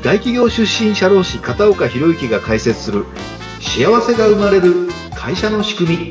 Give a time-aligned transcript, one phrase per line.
[0.00, 3.04] 大企業出身社労士片岡博之が解説する
[3.60, 6.10] 幸せが生まれる会社の仕組み。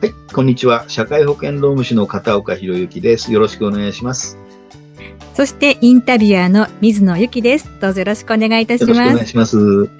[0.00, 0.84] はいこんにちは。
[0.88, 3.32] 社会保険労務士の片岡博之です。
[3.32, 4.38] よろしくお願いします。
[5.34, 7.68] そしてインタビュアーの水野由紀です。
[7.80, 8.96] どうぞよろしくお願いいたします。
[8.96, 9.90] よろしくお願いします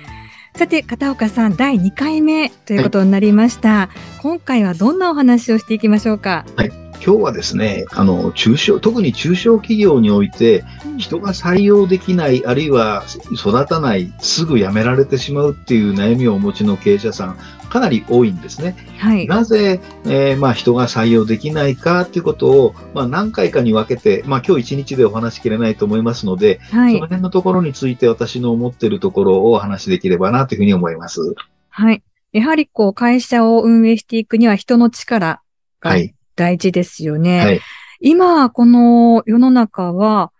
[0.57, 3.68] さて、片岡さん、第2回目ということになりました。
[3.68, 6.47] はい、今回はどんなお話をしていきましょうか？
[6.56, 6.69] はい。
[6.95, 10.64] 今日はですね、あの、中小、特に中小企業において、
[10.97, 17.38] 人が採用できない、あるいは育たない、すぐ辞められてしまうっていう悩みをお持ちの経営者さん、
[17.76, 18.74] かなり多いんですね。
[18.96, 31.20] はい、なぜ、えー、まあ、人が採用できないかということを、まあ、何回かに分けて、まあ、今日一日でお話しきれないと思いますので、はい、その辺のところについて私の思っているところをお話しできればなというふうに思います。
[31.68, 32.02] はい。
[32.32, 35.42] やはりこう、会社を運営していくには人の力
[35.80, 35.96] が
[36.34, 37.40] 大事ですよね。
[37.40, 37.61] はい、
[38.00, 40.33] 今、この世の中は、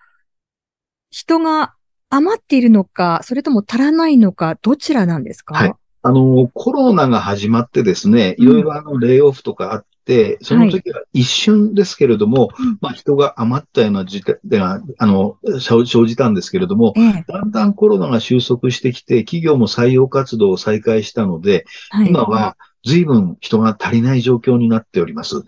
[1.11, 1.75] 人が
[2.09, 5.75] 余っているのか、それとも足らないのか、どちらなんですか、はい、
[6.07, 16.95] あの、コロナが始まってですね、いろいろあの、レイオフとかあって、その時は一瞬ですけれども、はい、まあ人が余ったような時点が、あの、生じたんですけれども、
[17.27, 25.43] だんだんコロナが収束してきて、企業も採用活動を再開したので、はい、今は随分人が足りない状況になっております。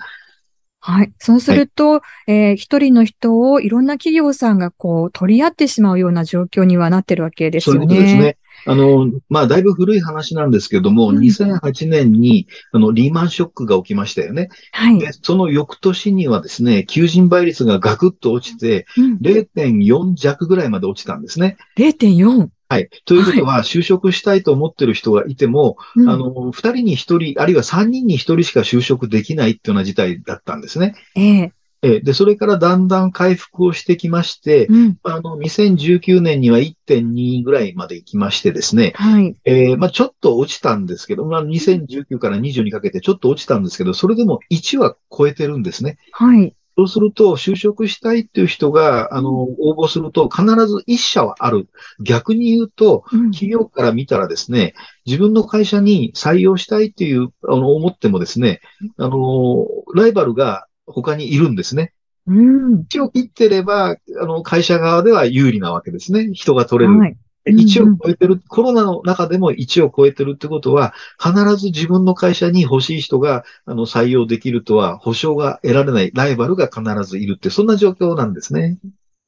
[0.80, 1.12] はい。
[1.18, 7.86] そうすると、はい、えー、一人の人をいろんな企業さんがこう取り合ってしまうような状況にはなってるわけですよね。
[7.86, 8.36] そういうことですね。
[8.66, 14.48] あの、まあ、だいぶ古い話なんですけども、うん、2008年に、あの、リーマンショックが起きましたよね。
[14.72, 14.98] はい。
[14.98, 21.56] で、その翌年にはですね、求人倍率がガクッと落ちて、うん、0.4弱ぐらいまで落ちたんですね。
[21.76, 22.48] 0.4?
[22.70, 22.90] はい。
[23.06, 30.94] ということは、就職したいと思ってる人がいても、はい、あの、二人に一人、あるいは三人に一人しか就職できないっていうような事態だったんですね。
[31.16, 39.36] えええで、それからだんだん回復をしてきまして、うん、あの、2019年には1.2ぐらいまで行きましてですね、はい。
[39.44, 45.98] えー、まあちょっと落ちたんですけど、まあ2019から20にかけてちょっと落ちたんですけど、それでも1は超えてるんですね。
[46.12, 46.54] はい。
[46.78, 51.68] そうすると、就職したいっていう人が、あの、応募すると、必ず一社はある。
[52.00, 53.02] 逆に言うと、
[53.32, 58.60] 企業から見たらですね、自分の会社に採用したいっていう、あの、思ってもですね、
[58.96, 61.92] あの、ライバルが他にいるんですね。
[62.26, 62.80] うん。
[62.90, 66.30] 1を切ってれば、あの、会社側では有利なわけですね。
[66.32, 66.98] 人が取れる。
[66.98, 67.16] はい
[67.50, 78.78] 1を超えてる、コロナの中でも1を超えてるってことは、必ず自分の会社に欲しい人があの採用できるとは保証が得られないライバルが必ずいるって、そんな状況なんですね。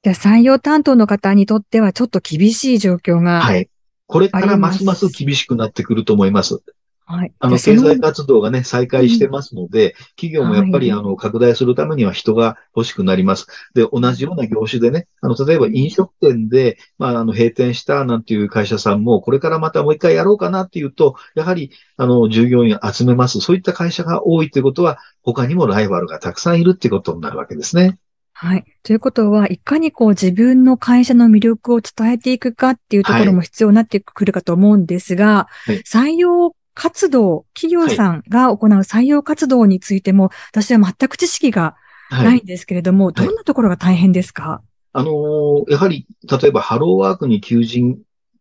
[0.02, 3.40] じゃあ採用担当の方にとってはちょっと厳しい状況が。
[3.40, 3.68] はい。
[4.06, 6.62] これからますます厳しくなってくると思います。
[7.10, 7.32] はい。
[7.40, 13.48] あの、経済活動がね、再開してますので、企業もやっぱり、あの、拡大するためには人が欲しくなります。
[13.74, 23.40] で、同じような業種でね、あの、例えば飲食店で、まあ、あの、閉店したなんていう会社さんも、これからまたもう一回やろうかなっていうと、やはり、あの、従業員集めます。
[23.40, 27.98] そういった会社が多いということは、他にもライバルがたくさんいるっていうことになるわけですね。
[28.34, 28.64] はい。
[28.84, 41.76] ということは、いかにこう自分の会社の魅力を伝えていくかっていうところも必要になってくるかと思うんですが、はい、採用活動、企業さんが行う採用活動についても、はい、私は全く知識が
[42.10, 44.62] ないんですけれども、はい、どんなところが大変ですか、
[44.94, 47.98] あのー、やはり、例えばハローワークに求人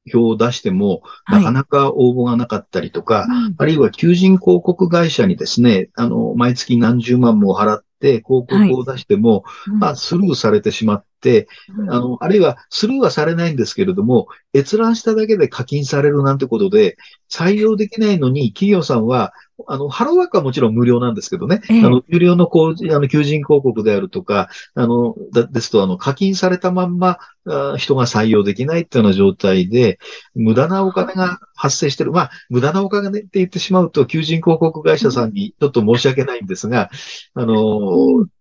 [0.10, 9.76] 票を出しても、なかなか応募がなかったりとか、はい、あるいは求人広告会社にですね、あの、毎月何十万も払って広告を出しても、はい。
[9.78, 11.48] まあ、スルーされてしまって、
[11.90, 16.98] あの、あるいはスルーはされないんですけれども、閲覧しただけで課金されるなんてことで、
[17.30, 19.34] 採用できないのに企業さんは
[19.68, 25.16] あの、ハローワークはもちろん無料なんですけどね、ええ、あの、有料のこう、あの、求人広告であるとか、あの、
[25.52, 30.00] ですと、あの、課金されたまんまあ、人が採用できないっていうような状態で、
[30.36, 32.12] 無駄なお金が発生してる。
[32.12, 36.90] まあ、無駄なお金って言ってしまうと、求人広告会社さんにちょっと申し訳ないんですが、
[37.34, 37.56] あの、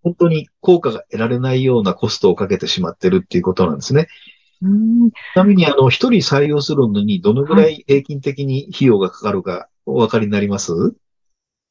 [0.02, 4.08] 本当に効果が得られないようなコストをかけてしまってるっていうことなんですね。
[4.60, 10.92] ちなみに、あの、一人採用するのにどのぐらい平均的に費用がかかるかお分かりになります、はい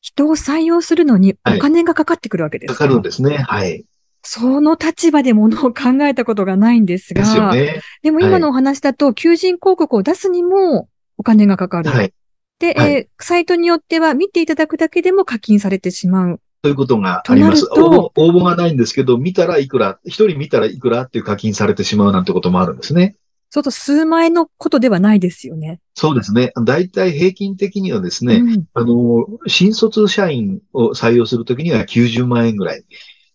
[0.01, 3.38] 人を採用するのにお金がかかってくるわけですか、はい、かかるんですね。
[3.38, 3.85] はい。
[4.29, 11.89] その立場でものを考えたことがないんですが、ですよね、でも今のお話だと、求人広告を出すにもお金がかかる。
[11.89, 12.13] はい。
[12.59, 16.41] で、はい、えー、サイトによっては見ていただくだけでも課金されてしまう。
[16.61, 17.69] ということがあります。
[17.71, 23.15] 応募がないんですけど、見たらいくら、一人見たらいくらっていう課金されてしまうなんてこともあるんですね。
[23.49, 25.79] そうと数万円のことではないですよね。
[25.94, 26.51] そうですね。
[26.65, 32.83] 大体平均的にはですね、うん、あの、新卒社員を採用するときには90万円ぐらい。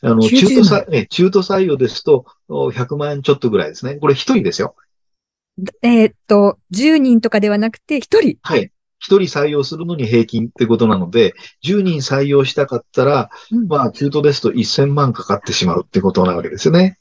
[0.02, 3.94] あの、中途採、中途採用ですと100万円ちょっとぐらいですね。
[3.94, 4.74] これ一人ですよ。
[5.82, 8.36] えー、っと、10人とかではなくて一人。
[8.42, 8.70] はい。
[8.98, 11.34] 一人採用するのに平均ってことなので、
[11.64, 16.98] 10人採用したかったら、うん、まあ、中途ですと1000万かかってしまうってことなわけですよね。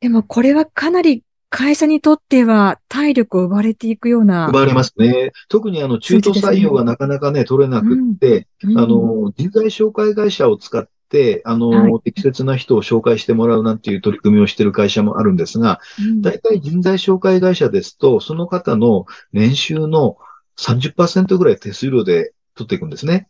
[0.00, 1.24] でも、これはかなり
[1.56, 4.48] 会社にとっては体力を奪われていくような。
[4.48, 5.30] 奪われますね。
[5.48, 15.78] 特にあの、中途採用がなかなかね、取れなくって、うんうん、あの、人材紹介会社を使って、あの、はい、適切な人を紹介してもらうなんていう取り組みをしている会社もあるんですが、
[16.22, 20.16] 大体人材紹介会社ですと、その方の年収の
[20.58, 23.28] 30%ぐらい手数料で取っていくんですね。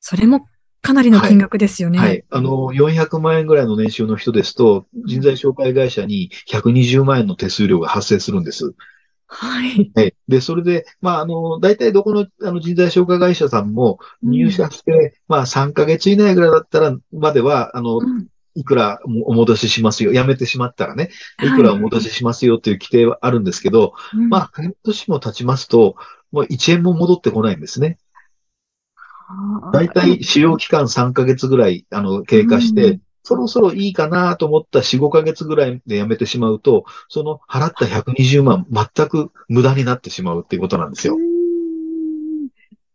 [0.00, 0.46] それも
[0.82, 1.98] かなりの金額ですよね。
[1.98, 2.08] はい。
[2.08, 8.74] はい、あの、400万円ぐらいの年収の人ですと、人材紹介会社に120万円の手数料が発生するんです。
[9.28, 9.90] はい。
[9.94, 10.14] はい。
[10.28, 20.12] で、それで、まあ、あの、大体どこのあの人材紹介会社さんも入社して、うん、まあ、3ヶ月以内ぐらいだったら、までは、あの、うんいくらお戻ししますよ。
[20.12, 21.08] 辞めてしまったらね、
[21.42, 25.96] いくらお戻ししますよっていう規定はあるんですけど、はい、まあ、半年も経ちますと、
[26.32, 27.98] もう1円も戻ってこないんですね。
[29.72, 41.16] 大体使用期間3ヶ月ぐらい、あの、経過して、うん、そろそろいいかなと思った4、5ヶ月ぐらいで辞めてしまうと、その払った120万、全く無駄になってしまうっていうことなんですよ。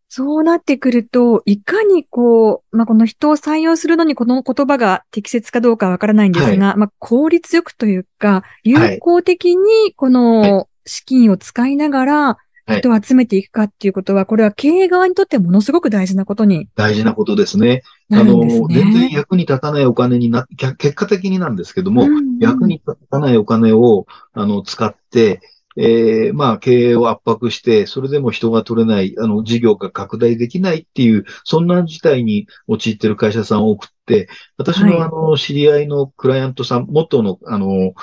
[0.10, 12.38] そうなってくると、いかにこう、まあ、この人を採用するのにこの言葉が適切かどうかわからないんですが、はい、まあ、効率よくというか、有効的にこの資金を使いながら、
[12.76, 16.68] 人を集めていくかっていうことは、これは経営側にとってものすごく大事なことに。
[16.76, 17.84] 大事なことですね。
[18.12, 20.48] あの、全然役に立たないお金にな、
[20.78, 25.42] 結果的になんですけども、うんうん、役に立たないお金を、あの、使って、
[25.80, 34.28] えー、まあ、経営を圧迫して、それでも人が取れない、あの、事業が拡大できないっていう、そんな事態に陥っている会社さん多くって、
[34.58, 37.94] 私のあの、知り合いのクライアントさん、元の、あの、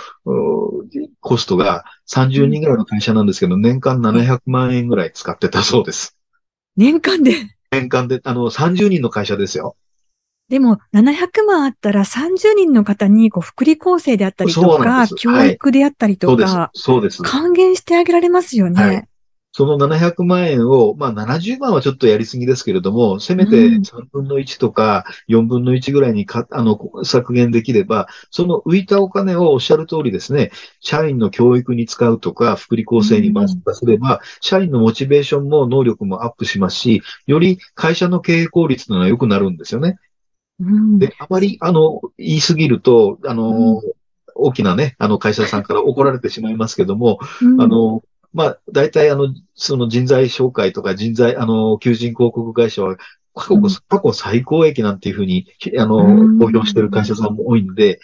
[1.21, 6.17] コストが30人ぐらいの会社なんですけど、年間700万円ぐらい使ってたそうです。
[6.77, 7.33] 年間で
[7.73, 9.77] 年間で、あの、30人の会社ですよ。
[10.49, 17.23] でも、700万あったら30人の方にこう福利厚生であったりとか、教育であったりとか、そうです。
[17.23, 18.83] 還元してあげられますよね。
[18.83, 19.09] はい、
[19.53, 30.51] その700万円を、まあ70万はちょっとやりすぎですけれども、せめて3分の1とか4分の1ぐらいにか、あの、削減できれば、その浮いたお金をおっしゃる通りですね、
[30.81, 39.97] 社員の教育に使うとか、福利厚生に回すれば、社員のモチベーションも能力もアップしますし、より会社の経営効率というのは良くなるんですよね。
[40.61, 43.81] で、あまり、あの、言いすぎると、あの、うん、
[44.35, 48.03] 大きなね、あの、会社さんから怒られてしまいますけども、うん、あの、
[48.33, 52.97] まあ、大体、あの、その人材紹介とか人材、あの、求人広告会社は、
[53.35, 55.47] 過去、過去最高益なんていうふうに、
[55.79, 58.01] あの、公表している会社さんも多いんで、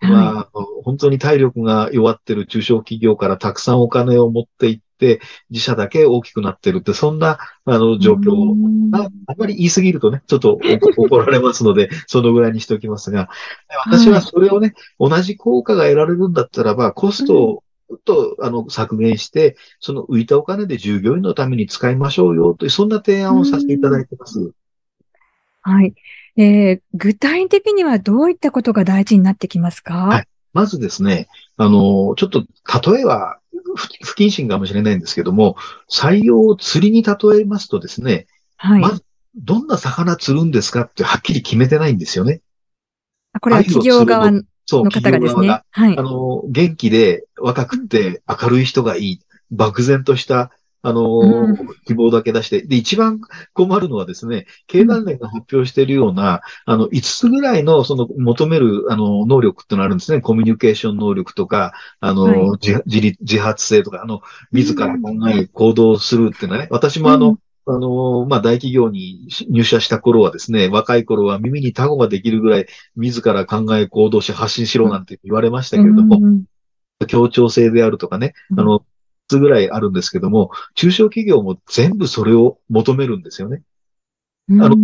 [0.00, 0.48] まあ、
[0.82, 4.83] 本当に体力が弱ってる中小企業からたくさんお金を持っていって、
[5.50, 8.32] 自社だけ大きくなってるって、そんな、あの、状況
[8.92, 9.08] あ。
[9.26, 10.58] あまり言い過ぎるとね、ちょっと
[10.96, 13.28] 怒られますので、そのぐらいにしておきますが、
[13.86, 17.64] 私はそれをね、同じ効果が得られるんだったらば、コストを
[18.04, 24.52] と、あの、削減して、その浮いたお金で従業員のために使いましょうよという、そんな提案をさせていただいてます。
[25.62, 25.94] はい。
[26.36, 29.94] えー、具体的にはどういったことが大事になってきますか？
[29.94, 30.28] はい。
[30.52, 32.44] まずですね、あの、ちょっと、
[32.92, 33.38] 例えは
[33.74, 35.56] 不謹慎かもしれないんですけども、
[35.90, 38.26] 採用を釣りに例えますとですね、
[38.56, 38.80] はい。
[38.80, 39.04] まず、
[39.36, 42.40] どんな魚釣るんですかってはっきり決めてないんですよね。
[43.40, 44.42] これは企業側の
[44.90, 45.48] 方がですね。
[45.70, 45.98] はい。
[45.98, 49.20] あの、元気で若くて明るい人がいい。
[49.50, 50.50] 漠然とした
[50.84, 53.18] あの、うん、希望だけ出して、で、一番
[53.54, 60.20] 困るのはですね、経団連が発表しているような、あの、5つぐらいの、その、求める、あの、能力ってのあるんですね。
[60.20, 62.50] コミュニケーション能力とか、あの、はい、
[62.84, 64.20] 自自発性とか、あの、
[64.52, 76.20] 自ら考え、行動するっていうのはね、私もあの、あの、まあ、大企業に入社した頃はですね、若い頃は耳にタゴができるぐらい、自ら考え、行動し、発信しろなんて言われましたけれども、
[77.06, 78.84] 協調性であるとかね、あの、
[79.28, 83.62] つぐらいあるんですけども、中小企業も全部それを求めるんですよね。
[84.50, 84.76] あの、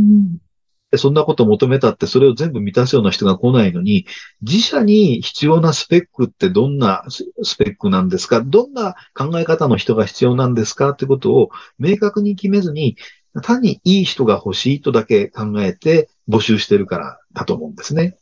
[0.97, 4.07] そんなこと求めたってそれを全部満たすような人が来ないのに、
[4.43, 8.41] 自社に必要なスペックってどんなスペックなんですか？
[8.41, 10.91] どんな考え方の人が必要なんですか？
[10.91, 12.97] ってことを明確に決めずに、
[13.43, 18.17] 単にいい人が欲しいとだけ考えて募集してるからだと思うんですね。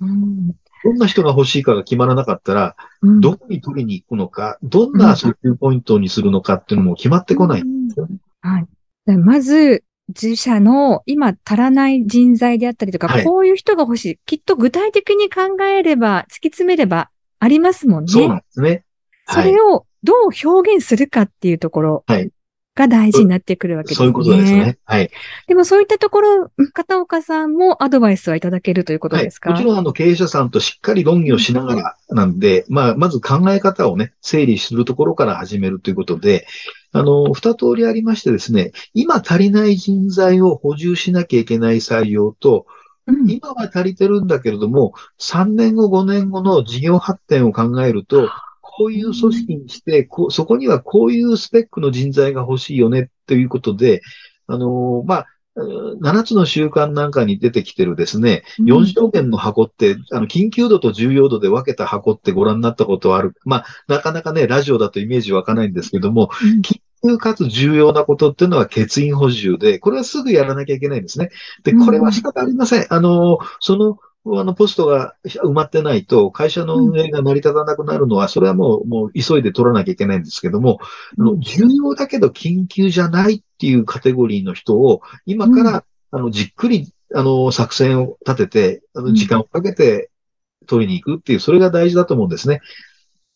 [0.00, 0.52] うん
[0.84, 8.16] どんな人が欲しいかが決まらなかったら、うん、どこに取りに行くのか、どんな訴求ポイントにするのかっていうのも決まってこないんですよね。
[8.40, 9.16] はい。
[9.16, 14.18] まず、自社の今足らない人材であったりとか、はい、こういう人が欲しい。
[14.26, 18.12] きっと具体的に考えれば、突き詰めればありますもんね。
[18.12, 18.84] そうなんですね。
[19.28, 22.04] それをどう表現するかっていうところ
[22.80, 24.04] が大事になってくるわけですね。
[24.04, 24.78] そういうことですね。
[24.84, 25.10] はい。
[25.46, 36.46] でもそういったところ、片岡さんもアドバイスはいただけるということですか、はい、もちろんあの経営者さんとしっかり論議をしながらなんで、まあ、まず考え方をね、整理するところから始めるということで、
[36.92, 42.66] あの、二通りありましてですね、今足りない人材を補充しなきゃいけない採用と、
[43.26, 48.28] 今は足りてるんだけれども、3年後、5年後の事業発展を考えると、
[48.80, 54.00] こういう組織にして、こそこにはこういうスペックの人材が欲しいよねということで、
[54.46, 55.26] あのー、まあ、
[56.00, 63.34] 7つの習慣なんかに出てきてるですね、4証券の箱って、あの、緊急度と重要度で分けた箱ってご覧になったことはある。
[63.44, 66.30] まあ、なかなかね、ラジオだとイメージ湧かないんですけども、
[66.62, 71.28] 緊急かつ重要なことっていうのは欠員補充で、これはすぐやらなきゃいけないんですね。
[71.64, 72.86] で、これは仕方ありません。
[72.88, 80.78] あの、その、あの、ポストが埋まってないと、会社の運営が成り立たなくなるのは、それはもう、もう急いで取らなきゃいけないんですけども、
[81.18, 90.10] あの重要だけど緊急じゃないっていうカテゴリーの人を、今から、あの、じっくり、あの、作戦を立てて、あの、時間をかけて
[90.66, 92.60] 取りに行くっていう、それが大事だと思うんですね。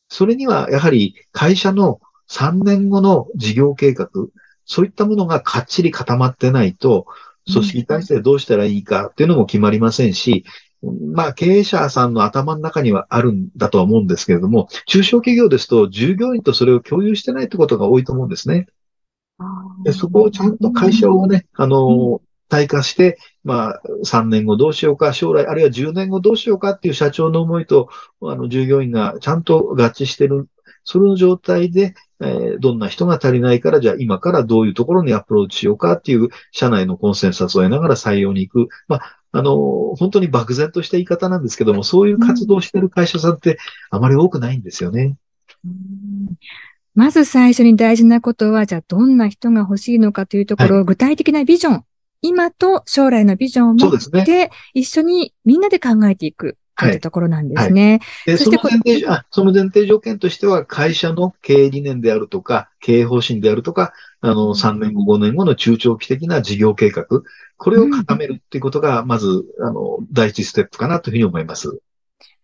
[0.09, 4.11] それには、やはり会社の3年後の事業計画、
[4.67, 7.07] そういったものがかっちり固まってないと、
[7.53, 10.45] 組織体制どうしたらいいかっていうのも決まりませんし、
[11.13, 18.67] まあ、経営者さんの頭の中にはあるんだとは思うんですけれども、中小企業ですと、従業員とそれを共有してないってことが多いと思うんですね。
[19.85, 27.89] でそこをちゃんと会社をね、あの、体化して、まあ、3年後どうしようか、将来、あるいは10年後どうしようかっていう社長の思いと、
[28.23, 30.49] あの、従業員がちゃんと合致してる。
[30.87, 38.69] その状態で、えー、どんな人が足りないから、じゃあ今からどういうところにアプローチしようかっていう、社内のコンセンサスを得ながら採用に行く。
[38.87, 43.59] まあ、あの、本当に漠然とした言い方なんですけども、そういう活動をしてる会社さんって
[43.91, 45.17] あまり多くないんですよね。
[46.95, 51.85] まず最初に大事なことは、じゃあどんな人が欲しいのかというところを、具体的なビジョン、
[52.23, 56.57] 今と将来のビジョンを持って、一緒にみんなで考えていく。
[56.77, 58.01] というところなんですね。
[58.27, 67.07] はい、その前提あ、その前提条件としては、会社の経営理念であるとか、経営方針であるとか、あの、3年後、5年後の中長期的な事業計画、
[67.57, 71.79] これを固めるっていうことが、まず、あの、第一ステップかなというふうに思います。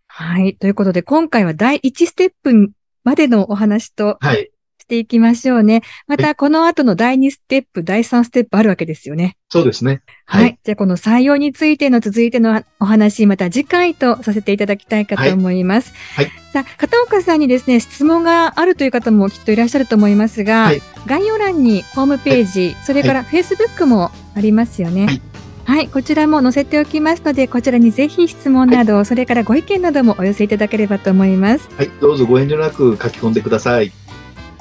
[0.07, 0.57] はい。
[0.57, 2.71] ということで、今回は第一ステップ
[3.05, 4.50] までのお話と、はい。
[4.91, 5.83] していきましょうね。
[6.09, 9.37] また、この後の第2ステップ、第3ステップあるわけですよね。
[9.49, 10.03] そうですね。
[10.27, 10.43] はい。
[10.43, 15.95] はい、じゃあ、この採用についての続いてのお話、また次回とさせていただきたいかと思います。
[16.17, 16.25] はい。
[16.25, 25.07] はい、さあ、片岡さんにですね、質問があるという方もきっといらっしゃると思いますが、はい、概要欄にホームページ、それから Facebook もありますよね。
[25.07, 25.23] はい
[25.71, 31.69] はい、こちらも載せておきますので、こちらにぜひ質問など、はい、それからご意見などもお寄せいただければと思います。
[31.77, 33.93] はい、どうぞご遠慮なく書き込んでください。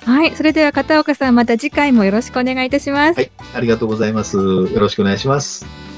[0.06, 3.18] はい、それでは片岡さん、また次回もよろしくお願いいたします。
[3.18, 4.38] はい、ありがとうございます。
[4.38, 5.89] よろしくお願いします。